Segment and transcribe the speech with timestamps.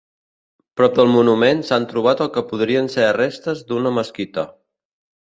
[0.79, 4.51] Prop del monument, s'han trobat el que podrien ser restes d'una mesquita.